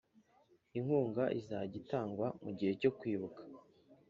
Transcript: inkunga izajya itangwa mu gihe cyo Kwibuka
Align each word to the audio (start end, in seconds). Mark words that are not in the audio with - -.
inkunga 0.77 1.23
izajya 1.39 1.75
itangwa 1.81 2.27
mu 2.43 2.49
gihe 2.57 2.71
cyo 2.81 2.91
Kwibuka 2.97 3.41